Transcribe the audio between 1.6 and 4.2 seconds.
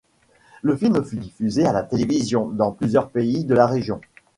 à la télévision dans plusieurs pays de la région.